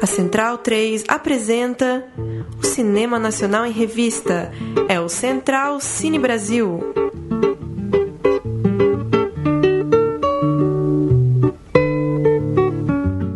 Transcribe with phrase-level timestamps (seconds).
[0.00, 2.06] A Central 3 apresenta
[2.58, 4.50] o Cinema Nacional em Revista.
[4.88, 6.80] É o Central Cine Brasil.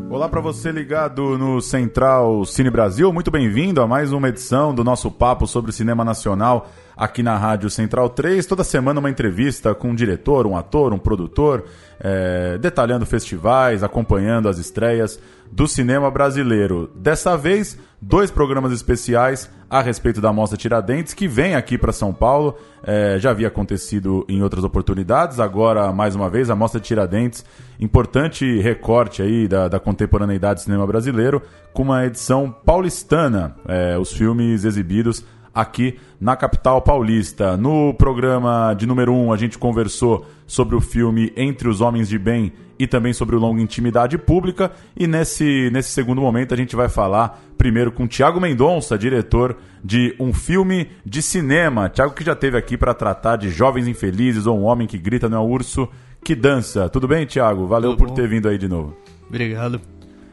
[0.09, 4.83] Olá para você ligado no Central Cine Brasil, muito bem-vindo a mais uma edição do
[4.83, 6.67] nosso papo sobre cinema nacional
[6.97, 8.47] aqui na Rádio Central 3.
[8.47, 11.65] Toda semana uma entrevista com um diretor, um ator, um produtor,
[12.01, 15.21] é, detalhando festivais, acompanhando as estreias
[15.53, 16.91] do cinema brasileiro.
[16.95, 22.13] Dessa vez, dois programas especiais a respeito da Mostra Tiradentes, que vem aqui para São
[22.13, 22.57] Paulo.
[22.85, 27.45] É, já havia acontecido em outras oportunidades, agora, mais uma vez, a Mostra Tiradentes,
[27.81, 31.43] importante recorte aí da, da contemporaneidade do cinema brasileiro,
[31.73, 35.25] com uma edição paulistana, é, os filmes exibidos
[35.57, 37.57] aqui na capital paulista.
[37.57, 42.11] No programa de número 1, um, a gente conversou sobre o filme Entre os Homens
[42.11, 44.71] de Bem e também sobre o longo Intimidade Pública.
[44.95, 50.15] E nesse, nesse segundo momento a gente vai falar primeiro com Tiago Mendonça, diretor de
[50.21, 51.89] um filme de cinema.
[51.89, 55.27] Tiago que já teve aqui para tratar de Jovens Infelizes ou Um Homem que Grita
[55.27, 55.89] não é Urso
[56.23, 56.87] que Dança.
[56.91, 57.67] Tudo bem, Tiago?
[57.67, 58.15] Valeu Tudo por bom.
[58.15, 58.95] ter vindo aí de novo.
[59.27, 59.81] Obrigado.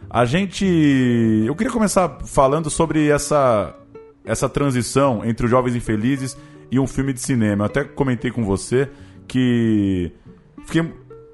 [0.09, 0.65] A gente.
[1.47, 3.73] Eu queria começar falando sobre essa
[4.25, 6.37] essa transição entre os Jovens Infelizes
[6.71, 7.63] e um filme de cinema.
[7.63, 8.89] Eu até comentei com você
[9.27, 10.11] que
[10.65, 10.93] fiquei,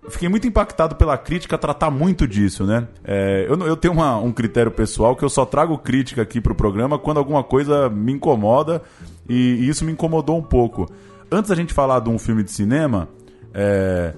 [0.09, 2.88] fiquei muito impactado pela crítica tratar muito disso, né?
[3.04, 6.56] É, eu, eu tenho uma, um critério pessoal que eu só trago crítica aqui pro
[6.56, 8.81] programa quando alguma coisa me incomoda
[9.28, 10.90] e, e isso me incomodou um pouco.
[11.31, 13.08] Antes da gente falar de um filme de cinema,
[13.53, 14.14] é,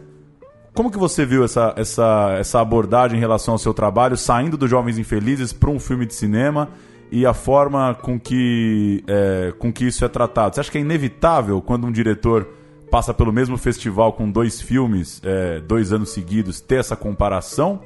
[0.73, 4.69] como que você viu essa, essa, essa abordagem em relação ao seu trabalho, saindo dos
[4.69, 6.69] Jovens Infelizes para um filme de cinema?
[7.11, 10.55] E a forma com que, é, com que isso é tratado.
[10.55, 12.47] Você acha que é inevitável quando um diretor
[12.89, 17.81] passa pelo mesmo festival com dois filmes, é, dois anos seguidos, ter essa comparação?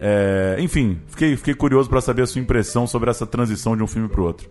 [0.00, 3.86] É, enfim, fiquei, fiquei curioso para saber a sua impressão sobre essa transição de um
[3.86, 4.48] filme para o outro.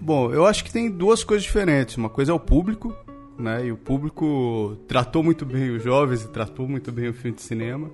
[0.00, 1.96] Bom, eu acho que tem duas coisas diferentes.
[1.96, 2.94] Uma coisa é o público,
[3.38, 3.66] né?
[3.66, 7.42] E o público tratou muito bem os jovens e tratou muito bem o filme de
[7.42, 7.90] cinema.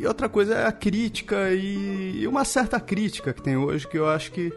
[0.00, 4.08] E outra coisa é a crítica e, uma certa crítica que tem hoje que eu
[4.08, 4.50] acho que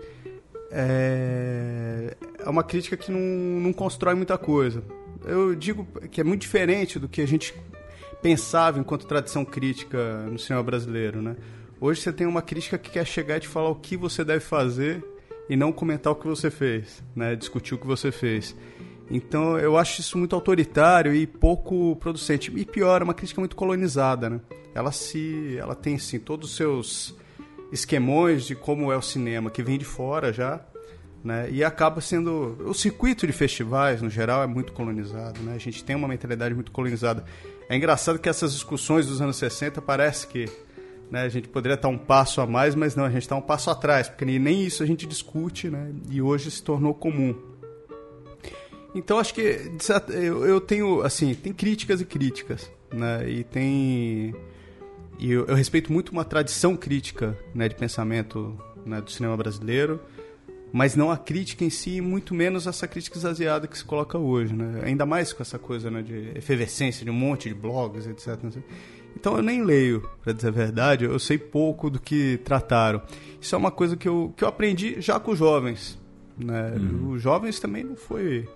[0.71, 3.19] é, é uma crítica que não,
[3.59, 4.81] não constrói muita coisa.
[5.25, 7.53] Eu digo que é muito diferente do que a gente
[8.21, 11.35] pensava enquanto tradição crítica no cinema brasileiro, né?
[11.77, 14.39] Hoje você tem uma crítica que quer chegar e te falar o que você deve
[14.39, 15.03] fazer
[15.49, 17.35] e não comentar o que você fez, né?
[17.35, 18.55] Discutir o que você fez.
[19.09, 22.51] Então eu acho isso muito autoritário e pouco producente.
[22.55, 24.41] E pior, é uma crítica muito colonizada, né?
[24.73, 27.15] ela se ela tem assim todos os seus
[27.71, 30.65] esquemões de como é o cinema que vem de fora já
[31.23, 31.49] né?
[31.49, 35.53] E acaba sendo o circuito de festivais no geral é muito colonizado, né?
[35.55, 37.23] A gente tem uma mentalidade muito colonizada.
[37.69, 40.49] É engraçado que essas discussões dos anos 60 parece que
[41.09, 43.41] né, a gente poderia estar um passo a mais, mas não, a gente está um
[43.41, 45.91] passo atrás, porque nem isso a gente discute, né?
[46.09, 47.35] E hoje se tornou comum.
[48.95, 49.71] Então acho que
[50.45, 53.27] eu tenho assim, tem críticas e críticas, né?
[53.29, 54.35] E tem
[55.19, 59.99] e eu, eu, respeito muito uma tradição crítica né, de pensamento né, do cinema brasileiro,
[60.71, 64.53] mas não a crítica em si, muito menos essa crítica exagerada que se coloca hoje,
[64.53, 64.81] né?
[64.83, 68.39] Ainda mais com essa coisa né, de efervescência de um monte de blogs, etc.
[69.15, 73.01] Então eu nem leio, para dizer a verdade, eu sei pouco do que trataram.
[73.39, 75.99] Isso é uma coisa que eu, que eu aprendi já com os jovens.
[76.37, 76.73] Né?
[76.75, 77.11] Uhum.
[77.11, 78.47] Os jovens também não foi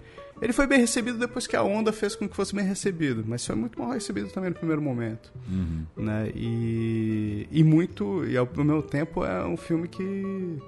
[0.41, 3.45] ele foi bem recebido depois que a onda fez com que fosse bem recebido, mas
[3.45, 5.31] foi muito mal recebido também no primeiro momento.
[5.49, 5.85] Uhum.
[5.97, 6.31] Né?
[6.35, 10.59] E, e muito, e ao meu tempo é um filme que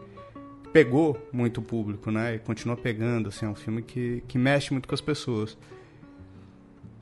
[0.73, 2.35] pegou muito o público, né?
[2.35, 5.57] E continua pegando, assim, é um filme que, que mexe muito com as pessoas.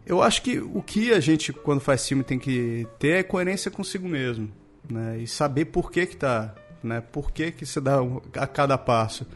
[0.05, 3.69] Eu acho que o que a gente, quando faz filme, tem que ter é coerência
[3.69, 4.49] consigo mesmo,
[4.89, 5.19] né?
[5.19, 7.01] E saber por que que tá, né?
[7.01, 7.99] Por que que você dá
[8.35, 9.27] a cada passo.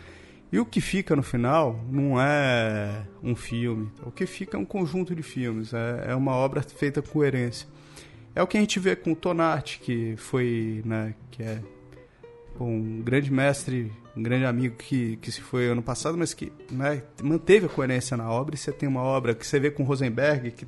[0.51, 3.89] E o que fica no final não é um filme.
[4.06, 5.73] O que fica é um conjunto de filmes.
[5.73, 7.67] É, é uma obra feita com coerência.
[8.35, 11.61] É o que a gente vê com o Tonati, que foi, né, que é
[12.59, 17.02] um grande mestre, um grande amigo que, que se foi ano passado, mas que né,
[17.23, 18.55] manteve a coerência na obra.
[18.55, 20.67] E você tem uma obra que você vê com Rosenberg, que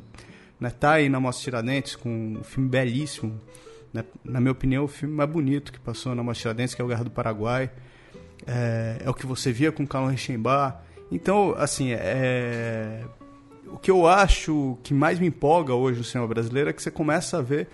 [0.62, 3.38] né, tá aí na Mostra Tiradentes, com um filme belíssimo.
[3.94, 6.86] Né, na minha opinião, o filme mais bonito que passou na Mostra Tiradentes, que é
[6.86, 7.70] O Guerra do Paraguai
[8.48, 10.78] é, é o que você via com Carlos Rechenbach.
[11.12, 13.04] Então, assim, é,
[13.68, 16.92] o que eu acho que mais me empolga hoje no cinema brasileiro é que você
[16.92, 17.68] começa a ver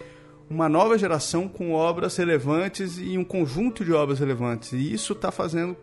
[0.50, 4.74] uma nova geração com obras relevantes e um conjunto de obras relevantes.
[4.74, 5.78] E isso está fazendo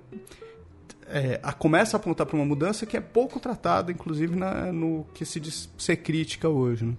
[1.08, 5.06] é, a, começa a apontar para uma mudança que é pouco tratada, inclusive na, no
[5.14, 6.84] que se diz ser crítica hoje.
[6.84, 6.94] Né?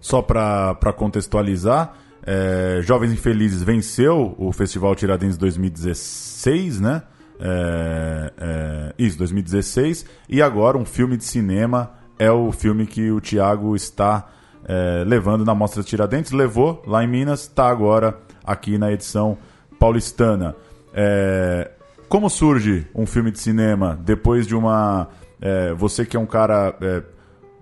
[0.00, 1.94] Só para contextualizar,
[2.24, 7.02] é, Jovens Infelizes venceu o Festival Tiradentes 2016, né?
[7.44, 10.06] É, é, isso, 2016.
[10.28, 14.28] E agora um filme de cinema é o filme que o Thiago está
[14.64, 16.30] é, levando na Mostra Tiradentes.
[16.30, 19.36] Levou lá em Minas, está agora aqui na edição
[19.78, 20.54] paulistana.
[20.94, 21.72] É,
[22.08, 25.08] como surge um filme de cinema depois de uma.
[25.40, 27.02] É, você que é um cara é,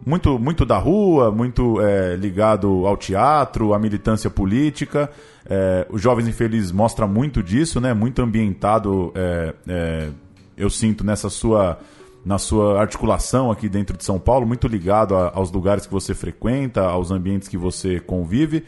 [0.05, 5.11] muito, muito da rua, muito é, ligado ao teatro, à militância política.
[5.49, 7.93] É, os Jovens Infelizes mostra muito disso, né?
[7.93, 10.09] Muito ambientado, é, é,
[10.57, 11.79] eu sinto, nessa sua,
[12.25, 16.15] na sua articulação aqui dentro de São Paulo, muito ligado a, aos lugares que você
[16.15, 18.65] frequenta, aos ambientes que você convive.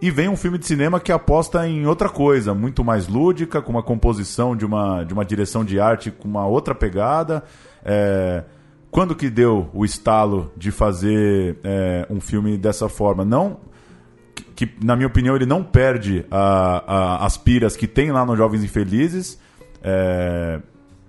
[0.00, 3.72] E vem um filme de cinema que aposta em outra coisa, muito mais lúdica, com
[3.72, 7.42] uma composição de uma, de uma direção de arte com uma outra pegada.
[7.84, 8.44] É,
[8.90, 13.24] quando que deu o estalo de fazer é, um filme dessa forma?
[13.24, 13.58] Não
[14.58, 18.36] que, na minha opinião, ele não perde a, a, as piras que tem lá no
[18.36, 19.38] Jovens Infelizes,
[19.80, 20.60] é,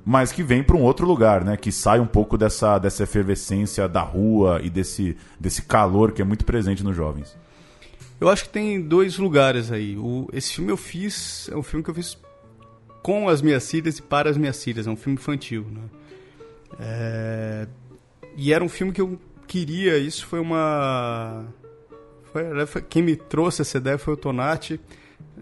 [0.06, 1.58] mas que vem para um outro lugar, né?
[1.58, 6.26] Que sai um pouco dessa, dessa efervescência da rua e desse, desse calor que é
[6.26, 7.36] muito presente nos jovens.
[8.22, 9.98] Eu acho que tem dois lugares aí.
[9.98, 12.20] O, esse filme eu fiz, é um filme que eu fiz
[13.02, 14.86] com as minhas filhas e para as minhas filhas.
[14.86, 15.82] É um filme infantil, né?
[16.78, 17.68] É...
[18.36, 21.46] E era um filme que eu queria, isso foi uma.
[22.32, 24.80] Foi, foi, quem me trouxe essa ideia foi o Tonati,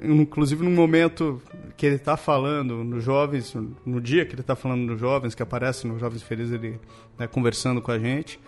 [0.02, 1.42] inclusive no momento
[1.76, 3.54] que ele está falando nos jovens,
[3.86, 6.80] no dia que ele está falando nos jovens, que aparece nos Jovens Felizes, ele
[7.20, 8.40] né, conversando com a gente.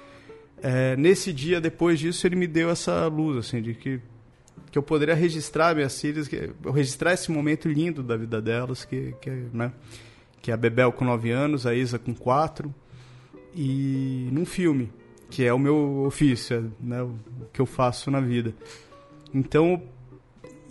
[0.62, 4.02] É, nesse dia, depois disso, ele me deu essa luz, assim, de que,
[4.72, 9.14] que eu poderia registrar minhas filhas, que, registrar esse momento lindo da vida delas, que,
[9.22, 9.72] que né?
[10.41, 12.74] Que é a Bebel com 9 anos, a Isa com 4,
[13.53, 14.91] e num filme,
[15.30, 17.15] que é o meu ofício, né, o
[17.51, 18.53] que eu faço na vida.
[19.33, 19.81] Então,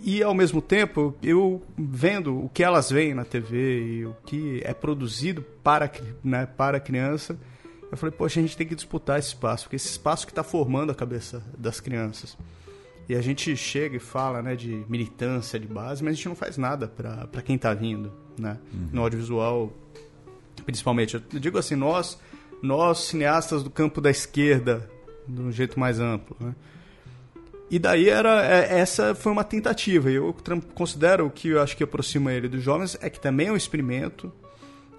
[0.01, 4.61] e ao mesmo tempo, eu vendo o que elas veem na TV e o que
[4.63, 5.91] é produzido para,
[6.23, 7.37] né, para a criança,
[7.91, 10.43] eu falei, poxa, a gente tem que disputar esse espaço, porque esse espaço que está
[10.43, 12.37] formando a cabeça das crianças.
[13.09, 16.35] E a gente chega e fala né, de militância de base, mas a gente não
[16.35, 18.89] faz nada para quem está vindo né, uhum.
[18.93, 19.73] no audiovisual,
[20.63, 21.15] principalmente.
[21.15, 22.19] Eu digo assim, nós,
[22.61, 24.87] nós cineastas do campo da esquerda,
[25.27, 26.37] de um jeito mais amplo.
[26.39, 26.53] Né?
[27.71, 30.11] E daí era é, essa foi uma tentativa.
[30.11, 30.31] Eu
[30.75, 33.57] considero o que eu acho que aproxima ele dos jovens é que também é um
[33.57, 34.31] experimento,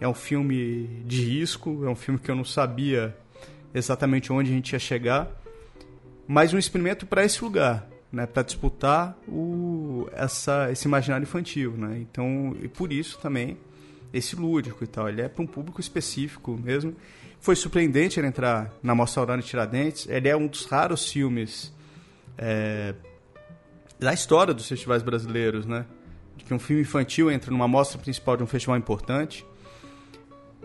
[0.00, 3.16] é um filme de risco, é um filme que eu não sabia
[3.72, 5.30] exatamente onde a gente ia chegar,
[6.26, 11.98] mas um experimento para esse lugar né, para disputar o, essa, esse imaginário infantil, né?
[12.00, 13.56] Então, e por isso também
[14.12, 16.94] esse lúdico e tal, ele é para um público específico mesmo.
[17.40, 20.06] Foi surpreendente ele entrar na Mostra Aurora Tiradentes.
[20.08, 21.72] Ele é um dos raros filmes
[22.36, 22.94] é,
[23.98, 25.86] da história dos festivais brasileiros, né?
[26.36, 29.46] De que um filme infantil entra numa mostra principal de um festival importante.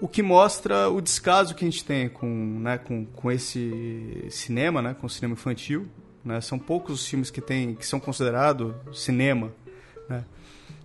[0.02, 2.28] O que mostra o descaso que a gente tem com,
[2.60, 5.88] né, com, com esse cinema, né, com o cinema infantil,
[6.26, 6.42] né?
[6.42, 9.54] São poucos os filmes que, tem, que são considerados cinema.
[10.10, 10.26] Né?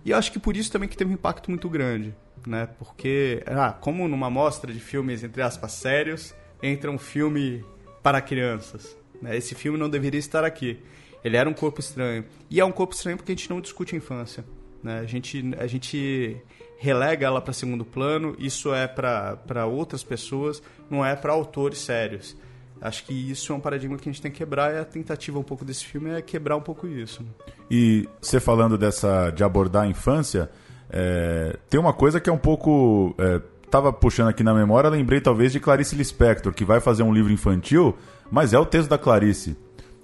[0.05, 2.13] E eu acho que por isso também que teve um impacto muito grande.
[2.45, 2.67] Né?
[2.77, 7.65] Porque, ah, como numa mostra de filmes, entre aspas, sérios, entra um filme
[8.03, 8.95] para crianças.
[9.19, 9.35] Né?
[9.35, 10.79] Esse filme não deveria estar aqui.
[11.23, 12.23] Ele era um corpo estranho.
[12.49, 14.45] E é um corpo estranho porque a gente não discute a infância.
[14.83, 14.99] Né?
[14.99, 16.37] A, gente, a gente
[16.77, 22.35] relega ela para segundo plano, isso é para outras pessoas, não é para autores sérios.
[22.81, 25.37] Acho que isso é um paradigma que a gente tem que quebrar e a tentativa
[25.37, 27.23] um pouco desse filme é quebrar um pouco isso.
[27.69, 30.49] E você falando dessa de abordar a infância,
[30.89, 35.21] é, tem uma coisa que é um pouco é, tava puxando aqui na memória, lembrei
[35.21, 37.95] talvez de Clarice Lispector, que vai fazer um livro infantil,
[38.29, 39.55] mas é o texto da Clarice.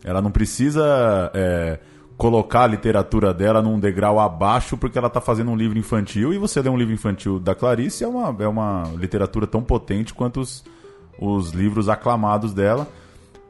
[0.03, 1.79] Ela não precisa é,
[2.15, 6.37] colocar a literatura dela num degrau abaixo porque ela está fazendo um livro infantil e
[6.37, 10.39] você lê um livro infantil da Clarice é uma, é uma literatura tão potente quanto
[10.39, 10.63] os
[11.19, 12.87] os livros aclamados dela.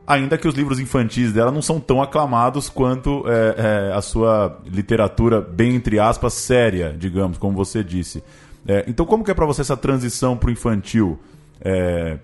[0.07, 4.57] Ainda que os livros infantis dela não são tão aclamados quanto é, é, a sua
[4.65, 8.23] literatura, bem entre aspas, séria, digamos, como você disse.
[8.65, 11.11] É, então, como que é para você essa transição para o infantil?
[11.11, 11.19] O
[11.61, 12.19] é,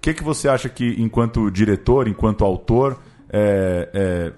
[0.00, 2.98] que, que você acha que, enquanto diretor, enquanto autor,
[3.30, 4.32] é, é,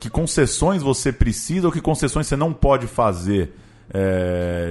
[0.00, 3.52] que concessões você precisa ou que concessões você não pode fazer,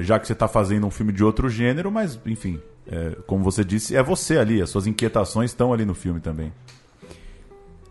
[0.01, 3.63] já que você está fazendo um filme de outro gênero, mas, enfim, é, como você
[3.63, 6.51] disse, é você ali, as suas inquietações estão ali no filme também.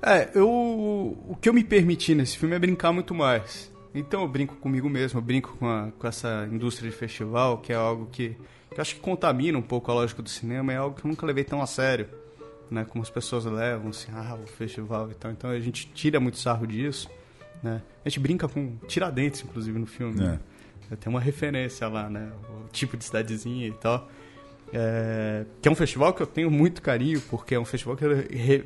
[0.02, 3.70] É, eu, o que eu me permiti nesse filme é brincar muito mais.
[3.94, 7.72] Então eu brinco comigo mesmo, eu brinco com, a, com essa indústria de festival, que
[7.72, 8.37] é algo que,
[8.75, 11.25] que acho que contamina um pouco a lógica do cinema, é algo que eu nunca
[11.26, 12.08] levei tão a sério,
[12.70, 12.84] né?
[12.88, 15.30] Como as pessoas levam, assim, ah, o festival e tal.
[15.30, 17.08] Então a gente tira muito sarro disso,
[17.62, 17.82] né?
[18.04, 20.20] A gente brinca com Tiradentes, inclusive, no filme.
[20.20, 20.25] É.
[20.26, 20.40] Né?
[20.99, 22.32] Tem uma referência lá, né?
[22.64, 24.08] O tipo de cidadezinha e tal.
[24.73, 28.07] É, que é um festival que eu tenho muito carinho, porque é um festival que
[28.07, 28.64] re,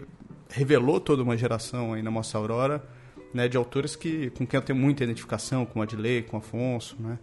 [0.49, 2.83] revelou toda uma geração aí na Moça Aurora,
[3.35, 7.19] né, de autores que, com quem eu tenho muita identificação, com Adley, com Afonso, né?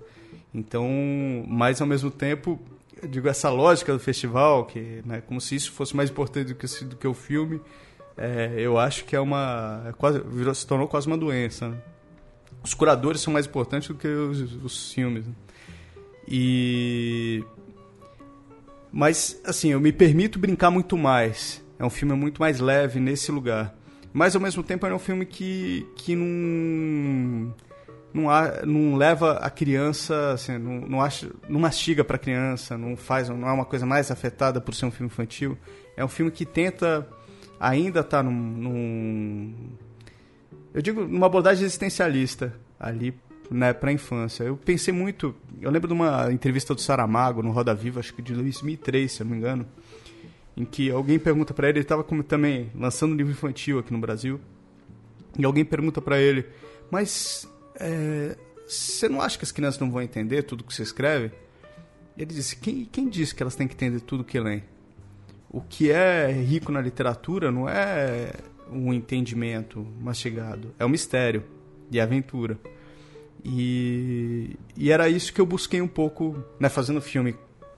[0.54, 0.88] Então,
[1.48, 2.60] mas ao mesmo tempo,
[3.10, 6.84] digo, essa lógica do festival, que, né, como se isso fosse mais importante do que,
[6.86, 7.60] do que o filme,
[8.16, 9.84] é, eu acho que é uma.
[9.88, 11.70] É quase, virou, se tornou quase uma doença.
[11.70, 11.78] Né?
[12.63, 15.25] Os curadores são mais importantes do que os, os filmes.
[15.25, 15.34] Né?
[16.28, 17.44] E.
[18.93, 21.63] Mas, assim, eu me permito brincar muito mais.
[21.79, 23.75] É um filme muito mais leve nesse lugar.
[24.13, 27.51] Mas, ao mesmo tempo, é um filme que, que não
[28.13, 32.77] não, há, não leva a criança, assim, não, não, acha, não mastiga para a criança,
[32.77, 35.57] não faz, não é uma coisa mais afetada por ser um filme infantil.
[35.97, 37.07] É um filme que tenta
[37.59, 39.53] ainda estar tá num, num,
[40.73, 43.15] eu digo numa abordagem existencialista ali,
[43.50, 44.43] né, para a infância.
[44.43, 48.22] Eu pensei muito, eu lembro de uma entrevista do Saramago no Roda Viva, acho que
[48.22, 49.65] de 2003, se eu não me engano,
[50.58, 54.00] em que alguém pergunta para ele, ele estava também lançando um livro infantil aqui no
[54.00, 54.39] Brasil,
[55.38, 56.46] e alguém pergunta para ele,
[56.91, 61.32] mas é, você não acha que as crianças não vão entender tudo que você escreve?
[62.17, 64.63] Ele disse, quem, quem disse que elas têm que entender tudo que leem?
[65.50, 68.34] O que é rico na literatura não é
[68.70, 71.43] um entendimento mastigado, é o um mistério
[71.89, 72.60] e a aventura.
[73.43, 77.35] E, e era isso que eu busquei um pouco, né, fazendo filme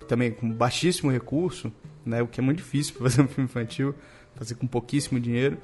[0.07, 1.72] também com baixíssimo recurso,
[2.05, 3.95] né, o que é muito difícil fazer um filme infantil,
[4.36, 5.57] fazer com pouquíssimo dinheiro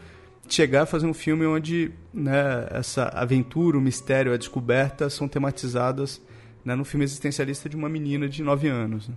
[0.49, 6.21] chegar a fazer um filme onde né, essa aventura, o mistério, a descoberta são tematizadas
[6.63, 9.07] né, no filme existencialista de uma menina de 9 anos.
[9.07, 9.15] Né?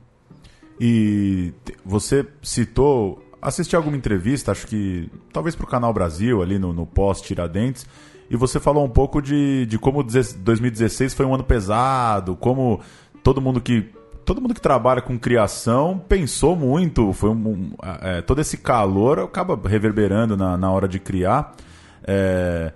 [0.81, 1.53] E
[1.85, 6.87] você citou, assisti alguma entrevista, acho que talvez para o Canal Brasil, ali no, no
[6.87, 7.87] pós-Tiradentes,
[8.31, 12.81] e você falou um pouco de, de como 2016 foi um ano pesado, como
[13.23, 13.93] todo mundo que
[14.25, 19.61] todo mundo que trabalha com criação pensou muito, foi um, é, todo esse calor acaba
[19.69, 21.55] reverberando na, na hora de criar.
[22.03, 22.73] É,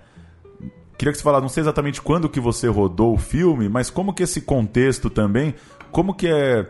[0.97, 4.13] queria que você falasse, não sei exatamente quando que você rodou o filme, mas como
[4.13, 5.55] que esse contexto também,
[5.91, 6.67] como que é,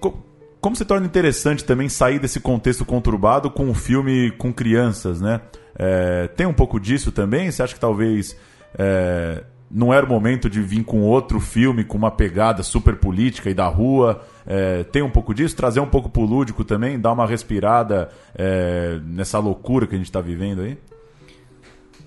[0.00, 0.24] como,
[0.60, 5.40] como se torna interessante também sair desse contexto conturbado com um filme com crianças, né?
[5.78, 7.50] É, tem um pouco disso também?
[7.50, 8.36] Você acha que talvez
[8.76, 13.48] é, não era o momento de vir com outro filme com uma pegada super política
[13.48, 14.22] e da rua.
[14.46, 18.98] É, tem um pouco disso, trazer um pouco pro lúdico também, dar uma respirada é,
[19.04, 20.78] nessa loucura que a gente está vivendo aí?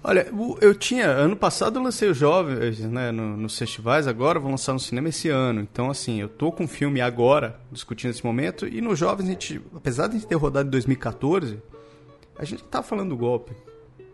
[0.03, 0.27] Olha,
[0.59, 1.05] eu tinha.
[1.05, 5.09] Ano passado eu lancei os jovens né, no, nos festivais, agora vou lançar no cinema
[5.09, 5.61] esse ano.
[5.61, 9.31] Então, assim, eu tô com um filme agora, discutindo esse momento, e nos jovens, a
[9.31, 11.61] gente, apesar de a gente ter rodado em 2014,
[12.41, 13.53] a gente tá falando do golpe.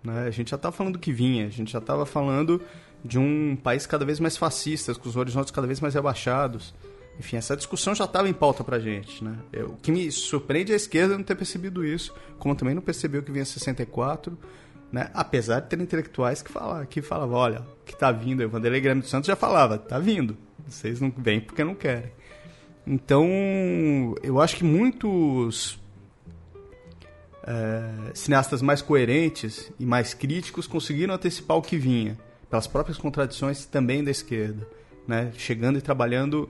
[0.03, 0.25] Né?
[0.27, 2.61] A gente já tá falando do que vinha, a gente já tava falando
[3.03, 6.75] de um país cada vez mais fascista, com os horizontes cada vez mais rebaixados.
[7.17, 9.37] Enfim, essa discussão já estava em pauta pra gente, né?
[9.63, 13.23] O que me surpreende é a esquerda não ter percebido isso, como também não percebeu
[13.23, 14.37] que vinha 64,
[14.91, 15.09] né?
[15.13, 19.01] Apesar de ter intelectuais que falavam, que falavam olha, que tá vindo, o Vanderlei Grêmio
[19.01, 20.37] dos Santos já falava, tá vindo.
[20.67, 22.11] Vocês não vêm porque não querem.
[22.85, 23.27] Então,
[24.21, 25.79] eu acho que muitos
[27.47, 32.17] é, cineastas mais coerentes e mais críticos conseguiram antecipar o que vinha
[32.49, 34.67] pelas próprias contradições também da esquerda,
[35.07, 35.31] né?
[35.37, 36.49] chegando e trabalhando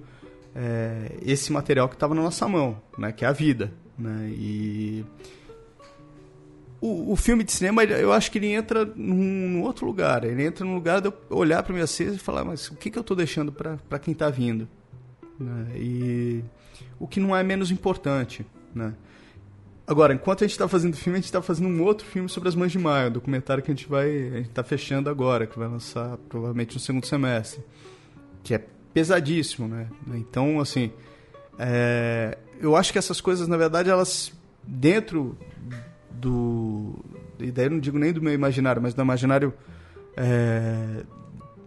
[0.55, 3.11] é, esse material que estava na nossa mão, né?
[3.11, 3.71] que é a vida.
[3.97, 4.29] Né?
[4.31, 5.05] E
[6.81, 10.23] o, o, filme de cinema, eu acho que ele entra num, num, outro lugar.
[10.23, 12.89] Ele entra num lugar de eu olhar para minha cesta e falar, mas o que,
[12.89, 14.67] que eu estou deixando para quem está vindo?
[15.39, 15.67] Né?
[15.75, 16.43] E
[16.99, 18.45] o que não é menos importante.
[18.73, 18.93] Né?
[19.87, 22.49] Agora, enquanto a gente está fazendo filme, a gente está fazendo um outro filme sobre
[22.49, 24.09] as Mães de Maio, um documentário que a gente vai.
[24.09, 27.63] A gente está fechando agora, que vai lançar provavelmente no segundo semestre.
[28.43, 29.87] Que é pesadíssimo, né?
[30.13, 30.91] Então, assim.
[31.57, 34.33] É, eu acho que essas coisas, na verdade, elas.
[34.61, 35.37] Dentro
[36.11, 36.99] do.
[37.39, 39.53] E daí eu não digo nem do meu imaginário, mas do imaginário.
[40.17, 41.05] É,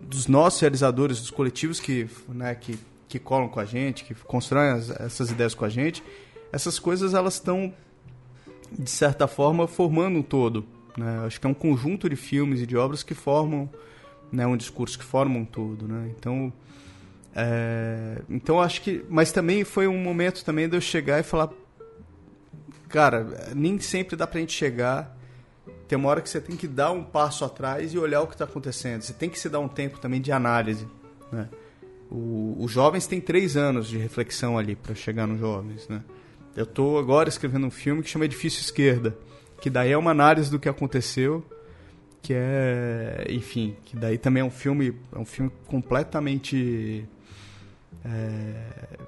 [0.02, 4.72] dos nossos realizadores, dos coletivos que, né, que, que colam com a gente, que constroem
[4.72, 6.02] as, essas ideias com a gente,
[6.52, 7.72] essas coisas elas estão
[8.78, 10.64] de certa forma, formando um todo.
[10.96, 11.24] Né?
[11.26, 13.68] Acho que é um conjunto de filmes e de obras que formam
[14.30, 15.86] né, um discurso, que formam tudo.
[15.88, 16.10] Né?
[16.16, 16.52] Então,
[17.34, 19.04] é, então acho que...
[19.08, 21.50] Mas também foi um momento também de eu chegar e falar...
[22.88, 25.16] Cara, nem sempre dá pra gente chegar...
[25.86, 28.34] Tem uma hora que você tem que dar um passo atrás e olhar o que
[28.34, 29.02] está acontecendo.
[29.02, 30.86] Você tem que se dar um tempo também de análise.
[31.32, 31.48] Né?
[32.08, 36.02] O, os jovens têm três anos de reflexão ali para chegar nos jovens, né?
[36.56, 39.16] Eu estou agora escrevendo um filme que chama Edifício Esquerda,
[39.60, 41.44] que daí é uma análise do que aconteceu,
[42.22, 47.06] que é, enfim, que daí também é um filme, é um filme completamente
[48.04, 48.98] é,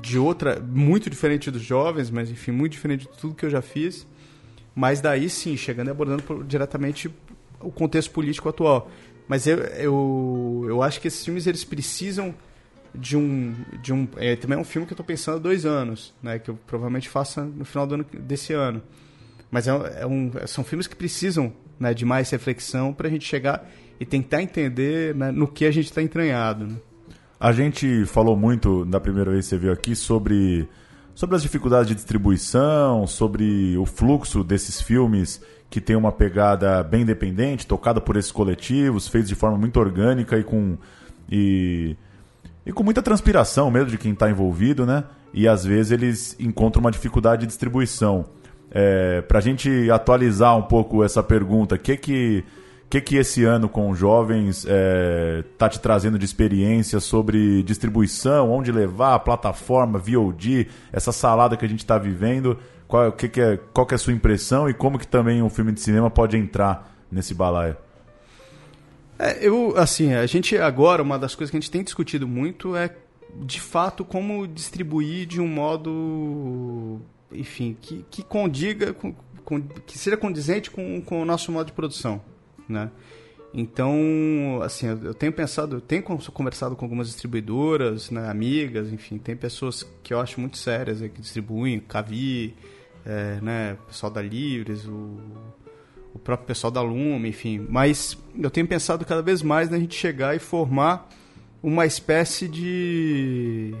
[0.00, 3.62] de outra, muito diferente dos jovens, mas enfim, muito diferente de tudo que eu já
[3.62, 4.06] fiz.
[4.74, 7.08] Mas daí sim, chegando e abordando diretamente
[7.60, 8.90] o contexto político atual.
[9.26, 12.34] Mas eu, eu, eu acho que esses filmes eles precisam
[12.94, 13.54] de um.
[13.82, 16.38] De um é, também é um filme que eu estou pensando há dois anos, né?
[16.38, 18.82] Que eu provavelmente faça no final do ano, desse ano.
[19.50, 23.24] Mas é, é um, são filmes que precisam né, de mais reflexão para a gente
[23.24, 26.66] chegar e tentar entender né, no que a gente está entranhado.
[26.66, 26.76] Né?
[27.38, 30.68] A gente falou muito da primeira vez que você veio aqui sobre,
[31.14, 37.02] sobre as dificuldades de distribuição, sobre o fluxo desses filmes que tem uma pegada bem
[37.02, 40.78] independente, tocada por esses coletivos, feitos de forma muito orgânica e com,
[41.30, 41.96] e,
[42.66, 45.04] e com muita transpiração mesmo de quem está envolvido, né?
[45.32, 48.26] E às vezes eles encontram uma dificuldade de distribuição.
[48.70, 52.44] É, Para a gente atualizar um pouco essa pergunta, o que que
[52.88, 58.52] que, que esse ano com jovens está é, tá te trazendo de experiência sobre distribuição,
[58.52, 62.56] onde levar, plataforma, VOD, essa salada que a gente está vivendo?
[62.86, 65.50] Qual, que que é, qual que é a sua impressão e como que também um
[65.50, 67.76] filme de cinema pode entrar nesse balaio?
[69.18, 72.76] É, eu, assim, a gente agora, uma das coisas que a gente tem discutido muito
[72.76, 72.94] é,
[73.36, 77.00] de fato, como distribuir de um modo,
[77.32, 81.72] enfim, que, que condiga, com, com, que seja condizente com, com o nosso modo de
[81.72, 82.20] produção
[82.68, 82.90] né?
[83.52, 89.36] Então, assim, eu tenho pensado, eu tenho conversado com algumas distribuidoras, né, amigas, enfim, tem
[89.36, 92.52] pessoas que eu acho muito sérias que distribuem, Cavi,
[93.06, 95.20] é, né, pessoal da Livres, o,
[96.14, 97.66] o próprio pessoal da Lume, enfim.
[97.68, 101.08] Mas eu tenho pensado cada vez mais na gente chegar e formar
[101.62, 103.74] uma espécie de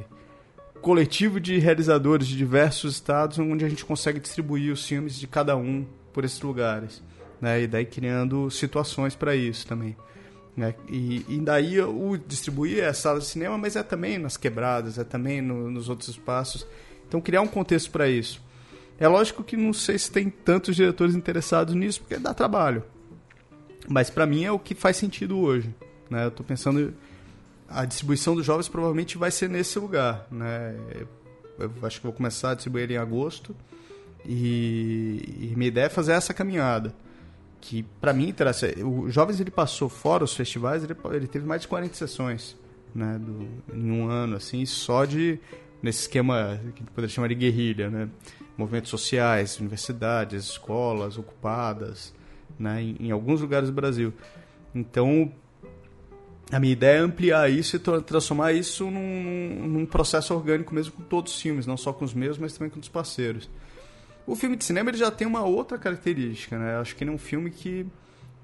[0.82, 5.56] coletivo de realizadores de diversos estados onde a gente consegue distribuir os filmes de cada
[5.56, 7.02] um por esses lugares
[7.44, 7.62] né?
[7.62, 9.94] E daí criando situações para isso também.
[10.56, 10.74] Né?
[10.88, 14.98] E, e, daí o distribuir é a sala de cinema, mas é também nas quebradas,
[14.98, 16.66] é também no, nos outros espaços.
[17.06, 18.40] Então criar um contexto para isso.
[18.98, 22.82] É lógico que não sei se tem tantos diretores interessados nisso, porque dá trabalho.
[23.88, 25.74] Mas para mim é o que faz sentido hoje.
[26.08, 26.24] Né?
[26.24, 26.94] Eu estou pensando
[27.68, 30.76] a distribuição dos jovens provavelmente vai ser nesse lugar, né?
[31.58, 33.54] Eu acho que vou começar a distribuir ele em agosto
[34.24, 36.94] e, e minha ideia é fazer essa caminhada
[37.60, 38.68] que para mim interessa.
[38.84, 42.56] O Jovens ele passou fora os festivais, ele, ele teve mais de 40 sessões,
[42.94, 45.38] né, do, em um ano assim, só de
[45.82, 48.08] nesse esquema que poderia chamar de guerrilha, né?
[48.56, 52.14] Movimentos sociais, universidades, escolas ocupadas,
[52.58, 54.12] né, em, em alguns lugares do Brasil.
[54.74, 55.32] Então,
[56.52, 61.02] a minha ideia é ampliar isso e transformar isso num, num processo orgânico mesmo com
[61.02, 63.48] todos os filmes, não só com os meus, mas também com os parceiros.
[64.26, 66.76] O filme de cinema ele já tem uma outra característica, né?
[66.76, 67.86] Acho que ele é um filme que,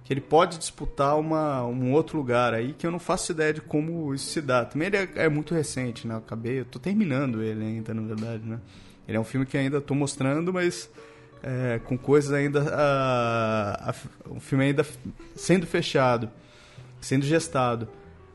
[0.05, 3.61] que ele pode disputar uma, um outro lugar aí que eu não faço ideia de
[3.61, 4.65] como isso se dá.
[4.65, 6.15] Também ele é, é muito recente, né?
[6.15, 8.61] Eu acabei, eu tô terminando ele ainda, na verdade, né?
[9.07, 10.91] Ele é um filme que ainda estou mostrando, mas
[11.43, 12.65] é, com coisas ainda.
[12.73, 13.95] A,
[14.27, 14.87] o filme ainda
[15.35, 16.31] sendo fechado,
[17.01, 17.89] sendo gestado.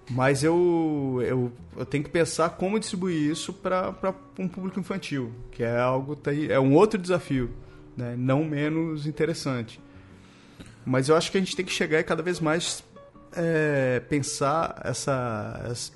[0.10, 5.64] Mas eu, eu, eu tenho que pensar como distribuir isso para um público infantil, que
[5.64, 7.50] é algo é um outro desafio,
[7.98, 8.14] né?
[8.16, 9.82] não menos interessante.
[10.86, 12.84] Mas eu acho que a gente tem que chegar e cada vez mais
[13.36, 15.92] é, pensar essa, essa,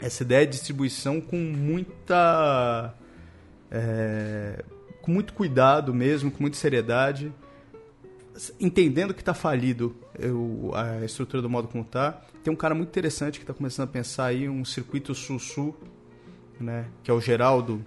[0.00, 2.94] essa ideia de distribuição com muita
[3.70, 4.64] é,
[5.02, 7.32] com muito cuidado mesmo, com muita seriedade,
[8.60, 12.88] entendendo que está falido eu, a estrutura do modo como está tem um cara muito
[12.88, 15.76] interessante que está começando a pensar aí um circuito sul-sul,
[16.58, 16.86] né?
[17.02, 17.84] Que é o Geraldo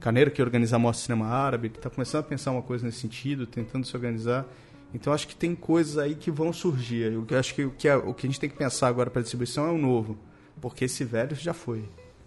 [0.00, 2.98] Caneiro, que organiza a Mostra Cinema Árabe, que está começando a pensar uma coisa nesse
[2.98, 4.46] sentido, tentando se organizar.
[4.92, 7.12] Então acho que tem coisas aí que vão surgir.
[7.12, 9.22] Eu acho que o que, é, o que a gente tem que pensar agora para
[9.22, 10.18] distribuição é o novo,
[10.60, 11.84] porque esse velho já foi.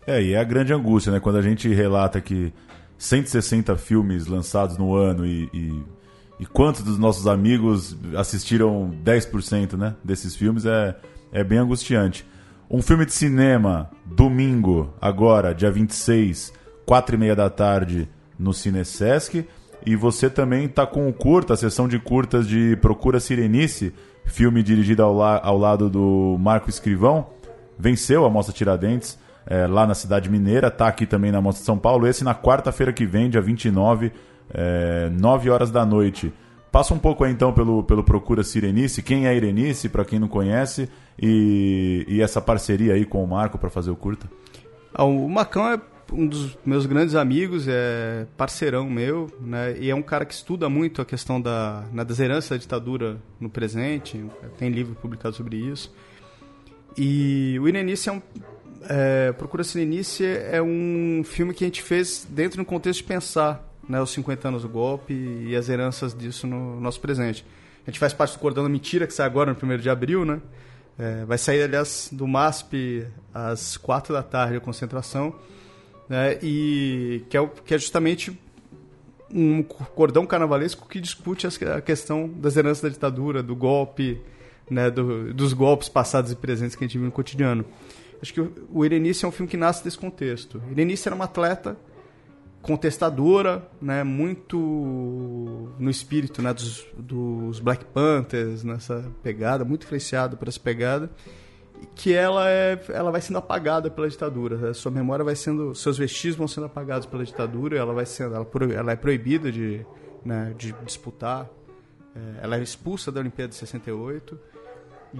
[0.07, 1.19] É, e é a grande angústia, né?
[1.19, 2.53] Quando a gente relata que
[3.03, 5.83] 160 filmes lançados no ano e, e,
[6.39, 10.95] e quantos dos nossos amigos assistiram 10% né, desses filmes, é,
[11.29, 12.25] é bem angustiante.
[12.69, 16.53] Um filme de cinema, domingo, agora, dia 26,
[16.85, 18.07] quatro e meia da tarde,
[18.39, 19.45] no Cine Sesc.
[19.85, 24.63] E você também está com o curta, a sessão de curtas de Procura Sirenice, filme
[24.63, 27.27] dirigido ao, la ao lado do Marco Escrivão.
[27.77, 31.65] Venceu a Mostra Tiradentes, é, lá na cidade mineira, está aqui também na Mostra de
[31.65, 32.07] São Paulo.
[32.07, 34.11] Esse na quarta-feira que vem, dia 29,
[34.53, 36.33] é, 9 horas da noite.
[36.71, 40.27] Passa um pouco aí então pelo, pelo Procura Sirenice, quem é Irenice, para quem não
[40.27, 40.89] conhece,
[41.21, 44.27] e, e essa parceria aí com o Marco para fazer o curta.
[44.91, 45.79] Ah, o Macão é
[46.11, 49.77] um dos meus grandes amigos, é parceirão meu, né?
[49.79, 53.17] E é um cara que estuda muito a questão da, na, das heranças da ditadura
[53.39, 54.23] no presente,
[54.57, 55.93] tem livro publicado sobre isso.
[56.97, 58.21] E o Irenice é um.
[58.89, 63.67] É, Procura Sirenice é um filme que a gente fez dentro do contexto de pensar
[63.87, 67.45] né, os 50 anos do golpe e as heranças disso no nosso presente.
[67.85, 70.23] A gente faz parte do Cordão da Mentira, que sai agora no 1 de abril,
[70.23, 70.41] né?
[70.97, 75.35] É, vai sair, aliás, do MASP às 4 da tarde a concentração,
[76.07, 76.37] né?
[76.41, 78.37] E que é, que é justamente
[79.33, 84.21] um cordão carnavalesco que discute a questão das heranças da ditadura, do golpe,
[84.69, 87.65] né, do, dos golpes passados e presentes que a gente vive no cotidiano.
[88.23, 90.63] Acho que o, Irenice é um filme que nasce desse contexto.
[90.71, 91.75] Irenice era uma atleta
[92.61, 94.57] contestadora, né, muito
[95.77, 101.11] no espírito né, dos, dos Black Panthers, nessa pegada, muito influenciada por essa pegada,
[101.95, 104.55] que ela, é, ela vai sendo apagada pela ditadura.
[104.55, 104.71] Né?
[104.73, 108.47] Sua memória vai sendo, seus vestígios vão sendo apagados pela ditadura, ela vai sendo, ela,
[108.73, 109.85] ela é proibida de,
[110.23, 111.49] né, de disputar,
[112.15, 114.52] é, ela é expulsa da Olimpíada de 68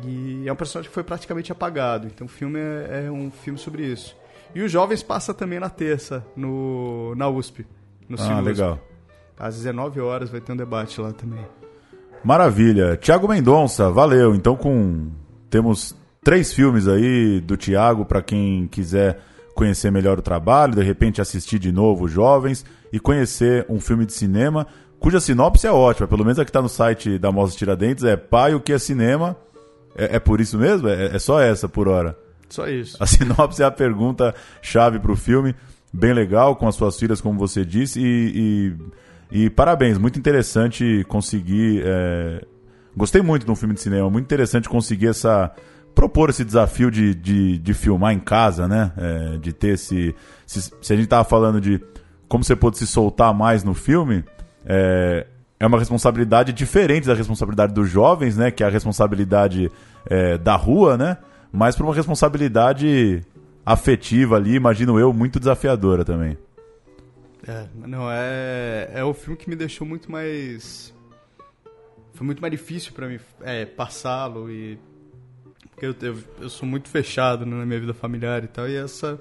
[0.03, 2.07] e é um personagem que foi praticamente apagado.
[2.07, 4.15] Então o filme é, é um filme sobre isso.
[4.55, 7.65] E os jovens passa também na terça, no, na USP.
[8.07, 8.79] No ah, legal.
[9.37, 11.45] Às 19 horas vai ter um debate lá também.
[12.23, 12.97] Maravilha.
[12.97, 14.33] Tiago Mendonça, valeu.
[14.35, 15.11] Então com
[15.49, 19.19] temos três filmes aí do Tiago para quem quiser
[19.53, 24.13] conhecer melhor o trabalho, de repente assistir de novo Jovens e conhecer um filme de
[24.13, 24.65] cinema
[25.03, 28.15] cuja sinopse é ótima, pelo menos a que está no site da Mostra Tiradentes é
[28.15, 29.35] Pai, o que é cinema?
[29.95, 30.87] É, é por isso mesmo?
[30.87, 32.17] É, é só essa por hora?
[32.49, 32.97] Só isso.
[32.99, 35.55] A sinopse é a pergunta chave para o filme.
[35.91, 37.99] Bem legal, com as suas filhas, como você disse.
[37.99, 38.75] E,
[39.31, 41.83] e, e parabéns, muito interessante conseguir.
[41.85, 42.45] É...
[42.95, 45.51] Gostei muito de um filme de cinema, muito interessante conseguir essa.
[45.95, 48.91] propor esse desafio de, de, de filmar em casa, né?
[48.97, 50.15] É, de ter esse.
[50.45, 51.81] Se, se a gente tava falando de
[52.27, 54.23] como você pode se soltar mais no filme,
[54.65, 55.27] é,
[55.63, 58.51] é uma responsabilidade diferente da responsabilidade dos jovens, né?
[58.51, 59.71] Que é a responsabilidade
[60.05, 61.17] é, da rua, né?
[61.53, 63.23] mas por uma responsabilidade
[63.63, 66.35] afetiva ali, imagino eu, muito desafiadora também.
[67.47, 70.91] É, não, é, é o filme que me deixou muito mais.
[72.15, 74.79] Foi muito mais difícil para mim é, passá-lo e.
[75.69, 78.75] Porque eu, eu, eu, sou muito fechado né, na minha vida familiar e tal, e
[78.75, 79.19] essa.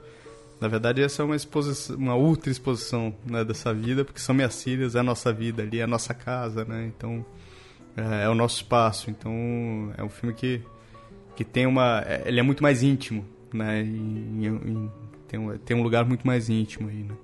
[0.62, 4.62] Na verdade, essa é uma exposição, uma ultra exposição né, dessa vida, porque são minhas
[4.62, 6.90] filhas, é a nossa vida ali, é a nossa casa, né?
[6.96, 7.26] Então,
[7.96, 9.10] é, é o nosso espaço.
[9.10, 9.32] Então,
[9.96, 10.62] é um filme que
[11.34, 12.02] que tem uma.
[12.06, 13.82] É, ele é muito mais íntimo, né?
[13.82, 14.88] E,
[15.26, 17.14] tem, um, tem um lugar muito mais íntimo aí, né?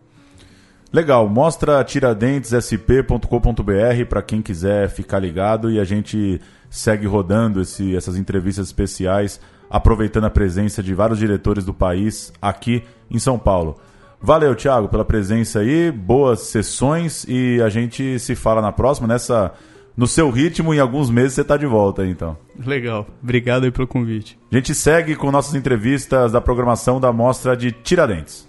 [0.93, 8.17] Legal, mostra tiradentessp.com.br para quem quiser ficar ligado e a gente segue rodando esse, essas
[8.17, 9.39] entrevistas especiais,
[9.71, 13.77] aproveitando a presença de vários diretores do país aqui em São Paulo.
[14.21, 19.53] Valeu, Thiago, pela presença aí, boas sessões e a gente se fala na próxima, nessa
[19.97, 22.37] no seu ritmo, em alguns meses você está de volta aí, então.
[22.65, 23.05] Legal.
[23.21, 24.39] Obrigado aí pelo convite.
[24.53, 28.47] A gente segue com nossas entrevistas da programação da Mostra de Tiradentes.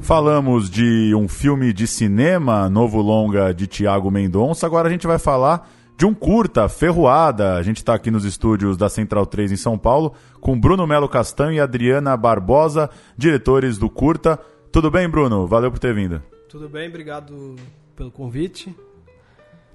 [0.00, 4.66] Falamos de um filme de cinema, novo longa de Tiago Mendonça.
[4.66, 5.68] Agora a gente vai falar
[6.02, 7.54] de um curta, Ferroada.
[7.54, 11.08] A gente está aqui nos estúdios da Central 3 em São Paulo, com Bruno Melo
[11.08, 14.36] Castanho e Adriana Barbosa, diretores do curta.
[14.72, 15.46] Tudo bem, Bruno?
[15.46, 16.20] Valeu por ter vindo.
[16.48, 17.54] Tudo bem, obrigado
[17.94, 18.74] pelo convite.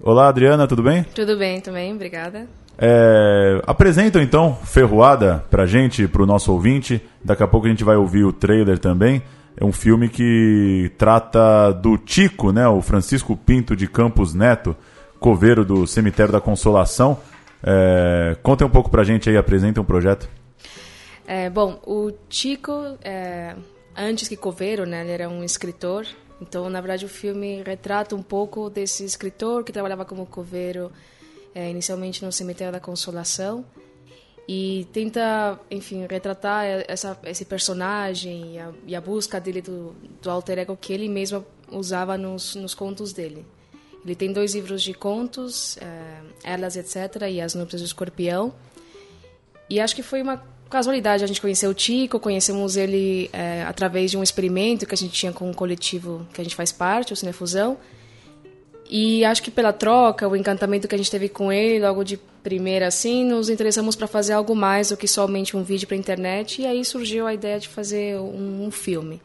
[0.03, 1.05] Olá, Adriana, tudo bem?
[1.15, 2.45] Tudo bem também, obrigada.
[2.77, 7.01] É, apresentam então Ferroada pra gente, pro nosso ouvinte.
[7.23, 9.21] Daqui a pouco a gente vai ouvir o trailer também.
[9.55, 12.67] É um filme que trata do Tico, né?
[12.67, 14.75] O Francisco Pinto de Campos Neto,
[15.19, 17.19] coveiro do Cemitério da Consolação.
[17.63, 20.29] É, um pouco pra gente aí, apresentem o um projeto.
[21.25, 22.71] É, bom, o Tico,
[23.03, 23.55] é,
[23.95, 25.01] antes que coveiro, né?
[25.01, 26.05] Ele era um escritor
[26.41, 30.91] então, na verdade, o filme retrata um pouco desse escritor que trabalhava como coveiro
[31.53, 33.65] é, inicialmente no Cemitério da Consolação
[34.47, 40.29] e tenta, enfim, retratar essa, esse personagem e a, e a busca dele do, do,
[40.29, 43.45] alter ego que ele mesmo usava nos, nos contos dele.
[44.03, 48.53] Ele tem dois livros de contos, é, Elas, etc., e As Núpcias do Escorpião.
[49.69, 54.11] E acho que foi uma casualidade, a gente conheceu o Tico, conhecemos ele é, através
[54.11, 57.13] de um experimento que a gente tinha com um coletivo que a gente faz parte,
[57.13, 57.77] o Cinefusão.
[58.89, 62.17] E acho que pela troca, o encantamento que a gente teve com ele, logo de
[62.41, 66.61] primeira assim, nos interessamos para fazer algo mais do que somente um vídeo para internet.
[66.61, 69.21] E aí surgiu a ideia de fazer um, um filme.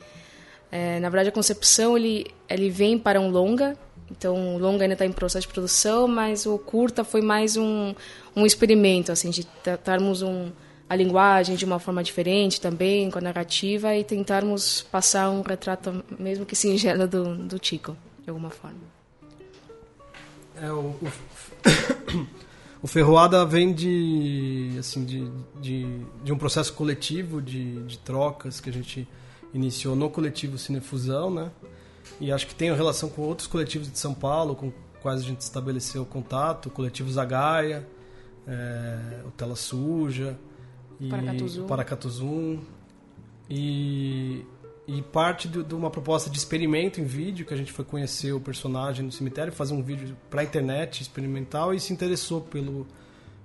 [0.70, 3.76] É, na verdade, a concepção ele, ele vem para um longa.
[4.16, 7.94] Então, o longa ainda está em processo de produção, mas o curta foi mais um,
[8.36, 10.50] um experimento, assim, de tratarmos um,
[10.88, 16.04] a linguagem de uma forma diferente também, com a narrativa, e tentarmos passar um retrato,
[16.18, 18.80] mesmo que singelo, do, do Chico, de alguma forma.
[20.56, 21.08] É, o, o,
[22.82, 28.68] o Ferroada vem de, assim, de, de, de um processo coletivo de, de trocas que
[28.68, 29.08] a gente
[29.54, 31.50] iniciou no coletivo Cinefusão, né?
[32.22, 35.40] E acho que tem relação com outros coletivos de São Paulo, com quais a gente
[35.40, 37.84] estabeleceu contato, o coletivo Zagaia,
[38.46, 40.38] é, o Tela Suja,
[41.00, 41.66] e Paracatuzum.
[41.66, 42.60] Paracatuzum
[43.50, 44.46] e,
[44.86, 48.32] e parte de, de, uma proposta de experimento em vídeo, que a gente foi conhecer
[48.32, 52.86] o personagem no cemitério, fazer um vídeo para a internet experimental e se interessou pelo,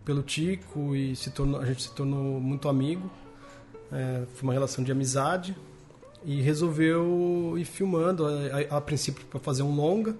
[0.05, 3.09] pelo Tico e se tornou, a gente se tornou muito amigo.
[3.91, 5.55] É, foi uma relação de amizade
[6.25, 10.15] e resolveu ir filmando a, a, a princípio para fazer um longa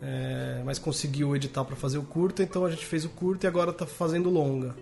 [0.00, 3.48] é, mas conseguiu editar para fazer o curta então a gente fez o curta e
[3.48, 4.76] agora está fazendo longa.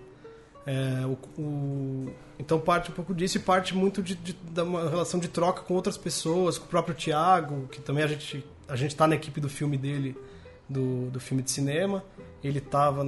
[0.67, 4.91] É, o, o, então parte um pouco disso e parte muito de, de, de, uma
[4.91, 8.75] relação de troca com outras pessoas com o próprio Tiago que também a gente a
[8.75, 10.17] gente está na equipe do filme dele
[10.69, 12.05] do, do filme de cinema.
[12.43, 13.05] Ele estava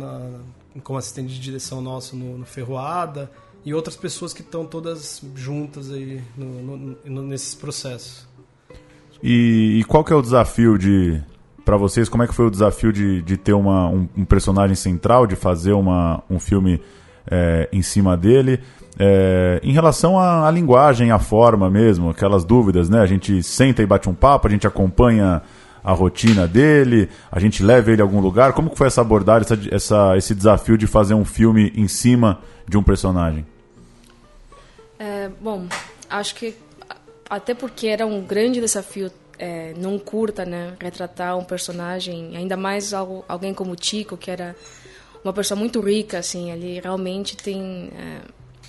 [0.83, 3.31] como assistente de direção nosso no, no Ferroada
[3.65, 8.27] e outras pessoas que estão todas juntas aí no, no, no, nesses processos.
[9.23, 11.21] E, e, qual que é o desafio de
[11.65, 12.09] para vocês?
[12.09, 15.37] Como é que foi o desafio de, de ter uma, um, um personagem central, de
[15.37, 16.81] fazer uma, um filme
[17.31, 18.61] é, em cima dele?
[18.99, 23.01] É, em relação à, à, linguagem, à forma mesmo, aquelas dúvidas, né?
[23.01, 25.43] A gente senta e bate um papo, a gente acompanha
[25.83, 28.53] a rotina dele, a gente leva ele a algum lugar.
[28.53, 32.41] Como que foi essa abordagem, essa, essa, esse desafio de fazer um filme em cima
[32.67, 33.47] de um personagem?
[34.99, 35.67] É, bom,
[36.11, 36.55] acho que
[37.29, 42.93] até porque era um grande desafio é, não curta, né, retratar um personagem, ainda mais
[42.93, 44.57] algo, alguém como Tico, que era
[45.23, 48.21] uma pessoa muito rica, assim, ele realmente tem é,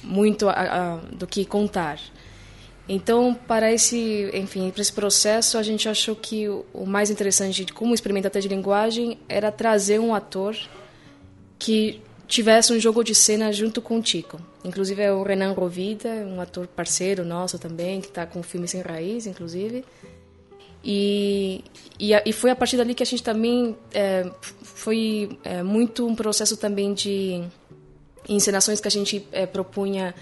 [0.03, 1.99] muito a, a, do que contar.
[2.91, 7.71] Então, para esse, enfim, para esse processo, a gente achou que o, mais interessante de
[7.71, 10.57] como experimentar até de linguagem era trazer um ator
[11.59, 14.41] que tivesse um jogo de cena junto com o Tico.
[14.65, 18.67] Inclusive é o Renan Rovida, um ator parceiro nosso também, que está com o filme
[18.67, 19.85] Sem Raiz, inclusive.
[20.83, 21.63] E,
[21.99, 24.27] e, e, foi a partir dali que a gente também é,
[24.63, 27.43] foi é, muito um processo também de
[28.27, 30.15] encenações que a gente é, propunha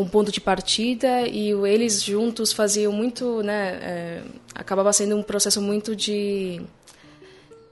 [0.00, 4.22] um ponto de partida e eles juntos faziam muito, né, é,
[4.54, 6.60] acabava sendo um processo muito de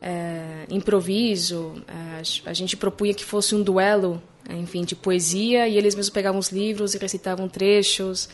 [0.00, 1.74] é, improviso.
[1.88, 6.38] É, a gente propunha que fosse um duelo, enfim, de poesia e eles mesmos pegavam
[6.38, 8.28] os livros e recitavam trechos.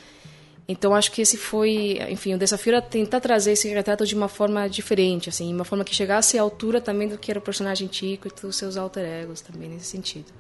[0.66, 4.28] Então acho que esse foi, enfim, o desafio era tentar trazer esse retrato de uma
[4.28, 7.86] forma diferente, assim, uma forma que chegasse à altura também do que era o personagem
[7.86, 10.32] Tico e dos seus alter egos também nesse sentido.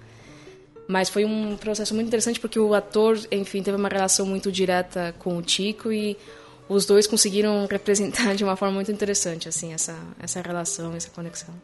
[0.86, 5.14] Mas foi um processo muito interessante porque o ator, enfim, teve uma relação muito direta
[5.18, 6.16] com o Tico e
[6.68, 11.54] os dois conseguiram representar de uma forma muito interessante assim essa essa relação, essa conexão.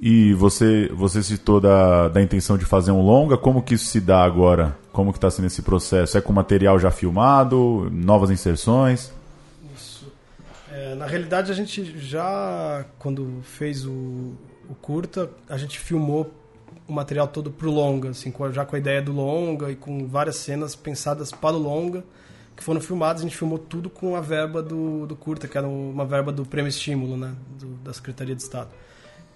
[0.00, 4.00] E você você citou da, da intenção de fazer um longa, como que isso se
[4.00, 4.76] dá agora?
[4.90, 6.16] Como que está sendo esse processo?
[6.16, 9.12] É com material já filmado, novas inserções?
[9.76, 10.10] Isso.
[10.72, 14.32] É, na realidade a gente já quando fez o,
[14.70, 16.39] o curta a gente filmou
[16.90, 20.36] o material todo pro longa, assim, já com a ideia do longa e com várias
[20.36, 22.04] cenas pensadas para o longa,
[22.56, 23.22] que foram filmadas.
[23.22, 26.44] A gente filmou tudo com a verba do, do curta, que era uma verba do
[26.44, 28.70] Prêmio Estímulo, né, do, da Secretaria de Estado.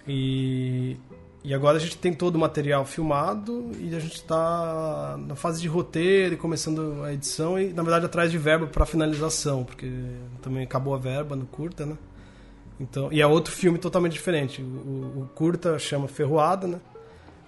[0.07, 0.97] E,
[1.43, 5.61] e agora a gente tem todo o material filmado e a gente está na fase
[5.61, 9.89] de roteiro e começando a edição e, na verdade, atrás de verba para finalização, porque
[10.41, 11.97] também acabou a verba no curta, né?
[12.77, 14.61] Então, e é outro filme totalmente diferente.
[14.61, 16.81] O, o curta chama Ferroada, né?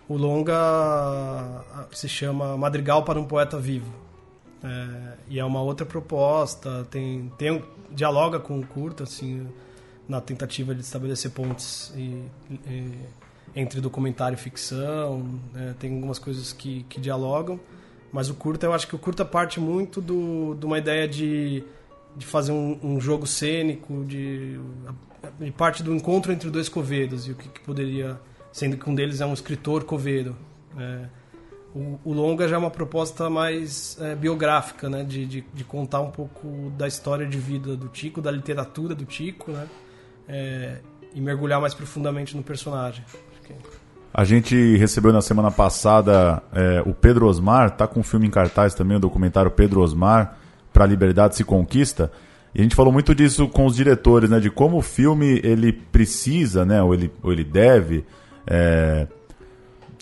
[0.10, 3.91] O longa se chama Madrigal para um Poeta Vivo.
[4.63, 9.48] É, e é uma outra proposta, tem, tem dialoga com o curta, assim,
[10.08, 12.24] na tentativa de estabelecer pontes e,
[12.67, 12.93] e,
[13.56, 15.39] entre documentário e ficção.
[15.54, 15.76] Né?
[15.78, 17.60] Tem algumas coisas que, que dialogam,
[18.12, 21.63] mas o curta, eu acho que o curta parte muito do, de uma ideia de,
[22.15, 24.60] de fazer um, um jogo cênico, de,
[25.39, 28.20] de parte do encontro entre dois covedos e o que, que poderia
[28.58, 30.36] sendo que um deles é um escritor coveiro.
[30.76, 31.06] É,
[31.76, 36.02] o, o, longa já é uma proposta mais é, biográfica, né, de, de, de, contar
[36.02, 39.67] um pouco da história de vida do Tico, da literatura do Tico, né,
[40.28, 40.78] é,
[41.13, 43.06] e mergulhar mais profundamente no personagem.
[44.12, 48.32] A gente recebeu na semana passada é, o Pedro Osmar, tá com um filme em
[48.32, 50.36] cartaz também, o documentário Pedro Osmar,
[50.74, 52.12] para a Liberdade se Conquista.
[52.56, 54.39] E a gente falou muito disso com os diretores, né?
[54.39, 56.82] De como o filme ele precisa, né?
[56.82, 58.04] Ou ele, ou ele deve
[58.48, 59.08] é,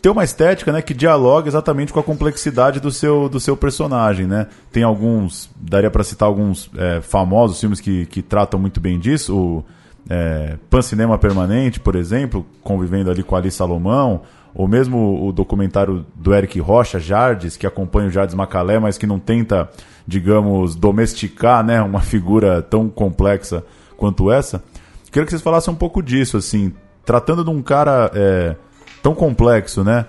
[0.02, 0.84] ter uma estética, né?
[0.84, 4.48] Que dialoga exatamente com a complexidade do seu, do seu personagem, né?
[4.72, 9.36] Tem alguns, daria para citar alguns é, famosos filmes que, que tratam muito bem disso.
[9.36, 9.66] O
[10.08, 14.22] é, Pan Cinema Permanente, por exemplo, convivendo ali com Ali Salomão,
[14.54, 19.08] ou mesmo o documentário do Eric Rocha, Jardes, que acompanha o Jardes Macalé, mas que
[19.08, 19.68] não tenta,
[20.08, 23.64] digamos, domesticar né, uma figura tão complexa
[23.98, 24.64] quanto essa.
[25.12, 26.74] Queria que vocês falassem um pouco disso, assim,
[27.06, 28.56] tratando de um cara é,
[29.02, 30.08] tão complexo, né?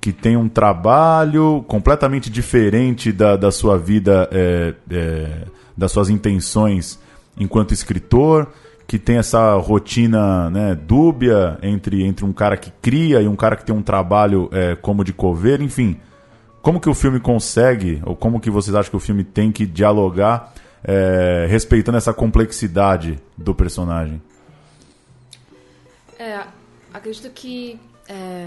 [0.00, 5.28] Que tem um trabalho completamente diferente da, da sua vida, é, é,
[5.76, 6.98] das suas intenções
[7.38, 8.48] enquanto escritor,
[8.86, 13.56] que tem essa rotina né, dúbia entre, entre um cara que cria e um cara
[13.56, 15.96] que tem um trabalho é, como de coveiro, enfim.
[16.60, 19.66] Como que o filme consegue, ou como que vocês acham que o filme tem que
[19.66, 20.52] dialogar
[20.84, 24.20] é, respeitando essa complexidade do personagem?
[26.22, 26.46] É,
[26.94, 28.46] acredito que é,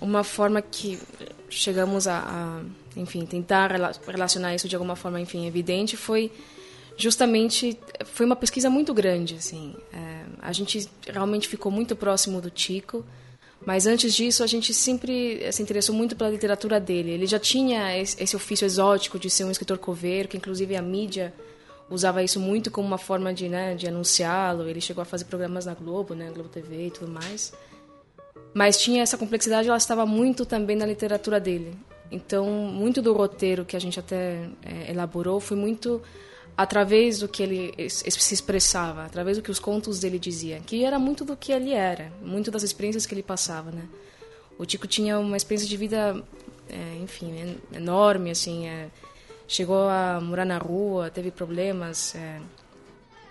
[0.00, 0.98] uma forma que
[1.50, 2.62] chegamos a, a,
[2.98, 3.70] enfim, tentar
[4.06, 6.32] relacionar isso de alguma forma, enfim, evidente foi
[6.96, 9.74] justamente foi uma pesquisa muito grande assim.
[9.92, 13.04] É, a gente realmente ficou muito próximo do Tico
[13.64, 17.12] mas antes disso a gente sempre se interessou muito pela literatura dele.
[17.12, 21.32] Ele já tinha esse ofício exótico de ser um escritor coveiro que inclusive a mídia
[21.90, 24.68] usava isso muito como uma forma de né, de anunciá-lo.
[24.68, 27.52] Ele chegou a fazer programas na Globo né Globo TV e tudo mais.
[28.54, 31.76] Mas tinha essa complexidade ela estava muito também na literatura dele.
[32.10, 36.02] Então muito do roteiro que a gente até é, elaborou foi muito
[36.56, 40.98] através do que ele se expressava, através do que os contos dele diziam, que era
[40.98, 43.88] muito do que ele era, muito das experiências que ele passava, né?
[44.58, 46.22] O Tico tinha uma experiência de vida,
[46.68, 48.88] é, enfim, enorme, assim, é,
[49.52, 52.40] chegou a morar na rua, teve problemas é,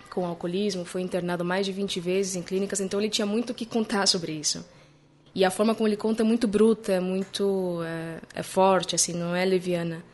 [0.08, 3.54] com alcoolismo, foi internado mais de 20 vezes em clínicas, então ele tinha muito o
[3.54, 4.64] que contar sobre isso.
[5.34, 9.14] E a forma como ele conta é muito bruta, é muito é, é forte, assim,
[9.14, 10.04] não é leviana.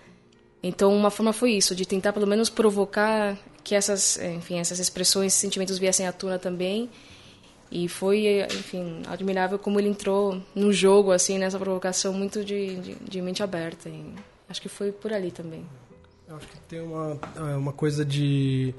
[0.62, 5.34] Então, uma forma foi isso, de tentar pelo menos provocar que essas, enfim, essas expressões,
[5.34, 6.88] sentimentos viessem à tona também.
[7.70, 12.94] E foi, enfim, admirável como ele entrou no jogo, assim, nessa provocação muito de, de,
[12.94, 13.90] de mente aberta.
[13.90, 14.14] E
[14.48, 15.66] acho que foi por ali também.
[16.28, 18.74] Eu acho que tem uma, é, uma coisa de...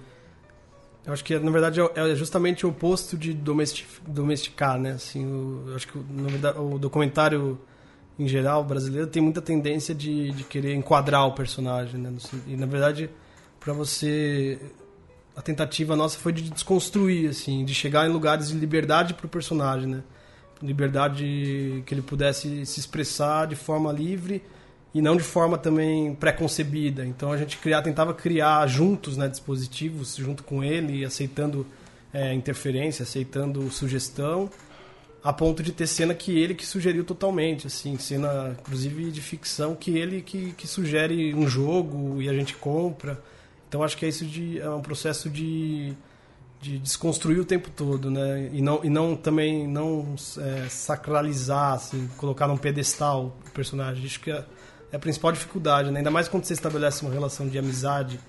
[1.03, 4.91] Eu acho que, na verdade, é, é justamente o oposto de domesticar, né?
[4.91, 5.25] Assim,
[5.65, 7.59] eu acho que, na verdade, o documentário
[8.19, 12.13] em geral, brasileiro, tem muita tendência de, de querer enquadrar o personagem, né?
[12.45, 13.09] E, na verdade,
[13.59, 14.59] para você...
[15.35, 19.29] A tentativa nossa foi de desconstruir, assim, de chegar em lugares de liberdade para o
[19.29, 20.03] personagem, né?
[20.61, 24.43] Liberdade que ele pudesse se expressar de forma livre
[24.93, 27.05] e não de forma também pré-concebida.
[27.05, 31.65] Então a gente criar, tentava criar juntos né, dispositivos, junto com ele, aceitando
[32.13, 34.49] é, interferência, aceitando sugestão
[35.23, 39.75] a ponto de ter cena que ele que sugeriu totalmente, assim, cena inclusive de ficção
[39.75, 43.21] que ele que, que sugere um jogo e a gente compra.
[43.67, 45.93] Então acho que é isso de é um processo de,
[46.61, 48.49] de desconstruir o tempo todo, né?
[48.53, 54.05] E não e não também não é, sacralizar, assim, colocar num pedestal o personagem.
[54.05, 54.43] Acho que é,
[54.91, 55.99] é a principal dificuldade, né?
[55.99, 58.19] Ainda mais quando você estabelece uma relação de amizade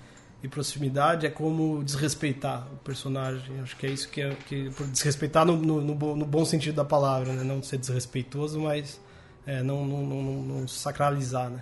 [0.43, 3.59] e proximidade é como desrespeitar o personagem.
[3.61, 4.35] Acho que é isso que é.
[4.47, 7.43] Que, desrespeitar no, no, no, bom sentido da palavra, né?
[7.43, 8.99] Não ser desrespeitoso, mas
[9.45, 11.59] é, não, não, não, não, sacralizar, né?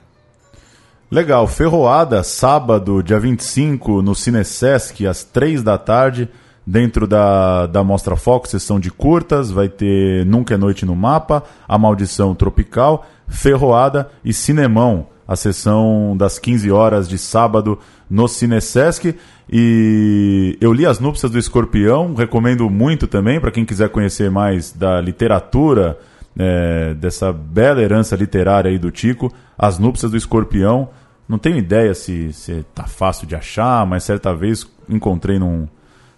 [1.12, 1.48] Legal.
[1.48, 6.30] Ferroada, sábado, dia 25, no Cinesesc, às 3 da tarde,
[6.66, 9.50] dentro da, da Mostra Foco, sessão de curtas.
[9.50, 16.18] Vai ter Nunca é Noite no Mapa, A Maldição Tropical, Ferroada e Cinemão a sessão
[16.18, 17.78] das 15 horas de sábado
[18.10, 19.16] no Cinesesc.
[19.48, 24.72] E eu li As Núpcias do Escorpião, recomendo muito também para quem quiser conhecer mais
[24.72, 26.00] da literatura,
[26.36, 29.32] é, dessa bela herança literária aí do Tico.
[29.56, 30.90] As Núpcias do Escorpião.
[31.28, 35.68] Não tenho ideia se, se tá fácil de achar, mas certa vez encontrei num,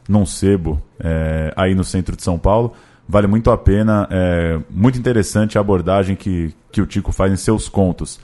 [0.07, 2.71] num sebo é, aí no centro de São Paulo.
[3.07, 7.35] Vale muito a pena, é muito interessante a abordagem que, que o Tico faz em
[7.35, 8.19] seus contos.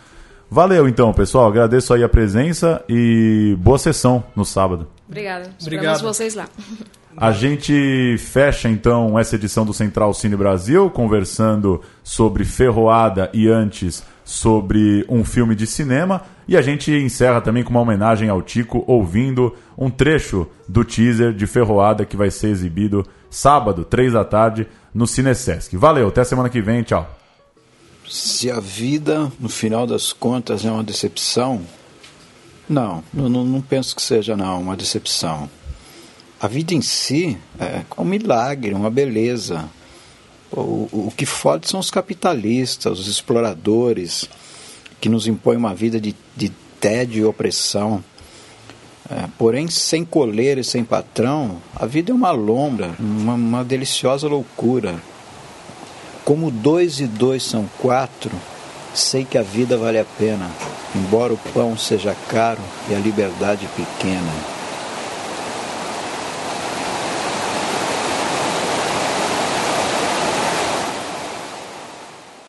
[0.49, 1.47] Valeu então, pessoal.
[1.47, 4.87] Agradeço aí a presença e boa sessão no sábado.
[5.07, 5.49] Obrigada.
[5.59, 6.47] Esperamos vocês lá.
[7.19, 14.03] A gente fecha então essa edição do Central Cine Brasil, conversando sobre Ferroada e antes
[14.23, 16.21] sobre um filme de cinema.
[16.47, 21.33] E a gente encerra também com uma homenagem ao Tico, ouvindo um trecho do teaser
[21.33, 25.75] de Ferroada que vai ser exibido sábado, três da tarde, no Cinesesc.
[25.77, 27.17] Valeu, até semana que vem, tchau
[28.09, 31.61] se a vida, no final das contas, é uma decepção,
[32.69, 35.49] não, não, não penso que seja não uma decepção.
[36.39, 39.69] a vida em si é um milagre, uma beleza.
[40.51, 44.29] O, o que fode são os capitalistas, os exploradores,
[45.01, 46.49] que nos impõem uma vida de, de
[46.79, 48.03] tédio e opressão.
[49.09, 54.27] É, porém, sem coleiro e sem patrão, a vida é uma lombra, uma, uma deliciosa
[54.27, 54.95] loucura.
[56.25, 58.31] Como dois e dois são quatro,
[58.93, 60.49] sei que a vida vale a pena,
[60.93, 64.56] embora o pão seja caro e a liberdade pequena.